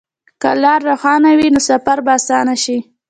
[0.41, 2.77] که لار روښانه وي، نو سفر به اسانه شي.